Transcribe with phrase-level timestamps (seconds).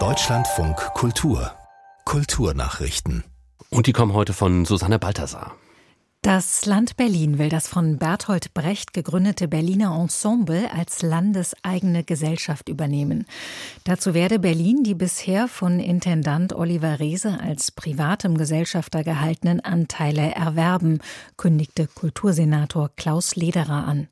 [0.00, 1.52] Deutschlandfunk Kultur
[2.04, 3.22] Kulturnachrichten.
[3.70, 5.54] Und die kommen heute von Susanne Balthasar.
[6.24, 13.26] Das Land Berlin will das von Bertolt Brecht gegründete Berliner Ensemble als landeseigene Gesellschaft übernehmen.
[13.84, 21.00] Dazu werde Berlin die bisher von Intendant Oliver Reese als privatem Gesellschafter gehaltenen Anteile erwerben,
[21.36, 24.08] kündigte Kultursenator Klaus Lederer an.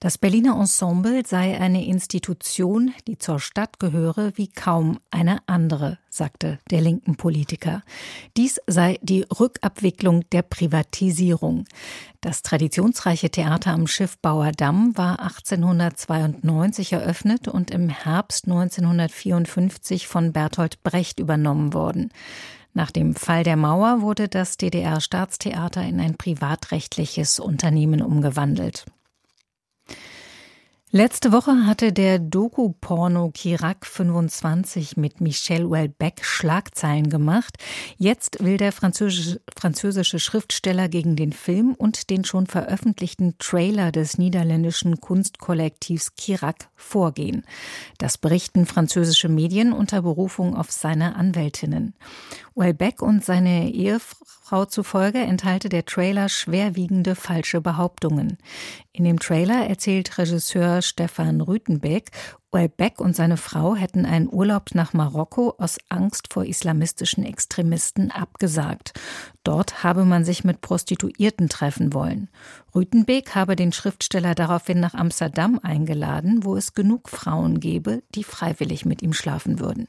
[0.00, 6.58] Das Berliner Ensemble sei eine Institution, die zur Stadt gehöre wie kaum eine andere, sagte
[6.70, 7.82] der linken Politiker.
[8.36, 11.64] Dies sei die Rückabwicklung der Privatisierung.
[12.20, 20.82] Das traditionsreiche Theater am Schiffbauer Damm war 1892 eröffnet und im Herbst 1954 von Bertolt
[20.82, 22.10] Brecht übernommen worden.
[22.72, 28.84] Nach dem Fall der Mauer wurde das DDR-Staatstheater in ein privatrechtliches Unternehmen umgewandelt.
[30.96, 37.56] Letzte Woche hatte der Doku-Porno Kirak 25 mit Michel Houellebecq Schlagzeilen gemacht.
[37.96, 45.00] Jetzt will der französische, Schriftsteller gegen den Film und den schon veröffentlichten Trailer des niederländischen
[45.00, 47.42] Kunstkollektivs Kirak vorgehen.
[47.98, 51.94] Das berichten französische Medien unter Berufung auf seine Anwältinnen.
[52.56, 58.38] Houellebecq und seine Ehefrau zufolge enthalte der Trailer schwerwiegende falsche Behauptungen.
[58.92, 62.10] In dem Trailer erzählt Regisseur Stefan Rütenbeck,
[62.54, 68.92] Beck und seine Frau hätten einen Urlaub nach Marokko aus Angst vor islamistischen Extremisten abgesagt.
[69.42, 72.28] Dort habe man sich mit Prostituierten treffen wollen.
[72.72, 78.84] Rütenbeek habe den Schriftsteller daraufhin nach Amsterdam eingeladen, wo es genug Frauen gebe, die freiwillig
[78.84, 79.88] mit ihm schlafen würden.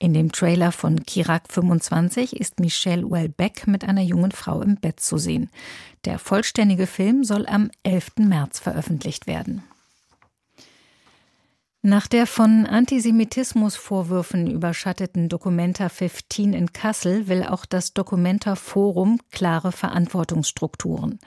[0.00, 4.98] In dem Trailer von Kirak 25 ist Michelle Houellebecq mit einer jungen Frau im Bett
[4.98, 5.48] zu sehen.
[6.04, 8.12] Der vollständige Film soll am 11.
[8.18, 9.62] März veröffentlicht werden.
[11.82, 19.72] Nach der von Antisemitismusvorwürfen überschatteten Documenta 15 in Kassel will auch das Documenta Forum klare
[19.72, 21.18] Verantwortungsstrukturen.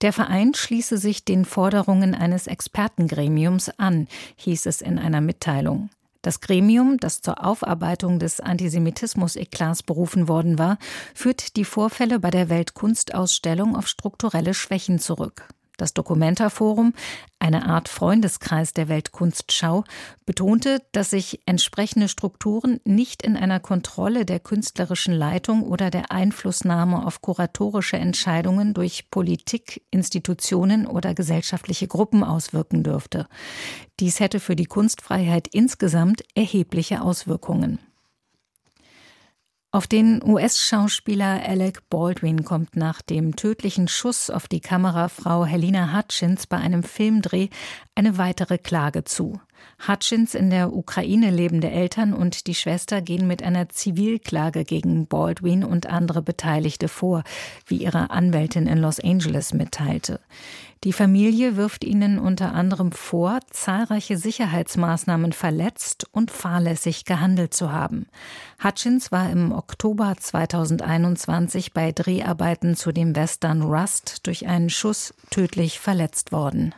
[0.00, 4.06] Der Verein schließe sich den Forderungen eines Expertengremiums an,
[4.36, 5.90] hieß es in einer Mitteilung.
[6.22, 10.78] Das Gremium, das zur Aufarbeitung des Antisemitismus-Eklats berufen worden war,
[11.12, 15.48] führt die Vorfälle bei der Weltkunstausstellung auf strukturelle Schwächen zurück.
[15.78, 16.92] Das Documenta-Forum,
[17.38, 19.84] eine Art Freundeskreis der Weltkunstschau,
[20.26, 27.06] betonte, dass sich entsprechende Strukturen nicht in einer Kontrolle der künstlerischen Leitung oder der Einflussnahme
[27.06, 33.28] auf kuratorische Entscheidungen durch Politik, Institutionen oder gesellschaftliche Gruppen auswirken dürfte.
[34.00, 37.78] Dies hätte für die Kunstfreiheit insgesamt erhebliche Auswirkungen.
[39.70, 46.46] Auf den US-Schauspieler Alec Baldwin kommt nach dem tödlichen Schuss auf die Kamerafrau Helena Hutchins
[46.46, 47.50] bei einem Filmdreh
[47.94, 49.38] eine weitere Klage zu.
[49.86, 55.64] Hutchins in der Ukraine lebende Eltern und die Schwester gehen mit einer Zivilklage gegen Baldwin
[55.64, 57.22] und andere Beteiligte vor,
[57.66, 60.20] wie ihre Anwältin in Los Angeles mitteilte.
[60.84, 68.06] Die Familie wirft ihnen unter anderem vor, zahlreiche Sicherheitsmaßnahmen verletzt und fahrlässig gehandelt zu haben.
[68.62, 75.80] Hutchins war im Oktober 2021 bei Dreharbeiten zu dem Western Rust durch einen Schuss tödlich
[75.80, 76.74] verletzt worden.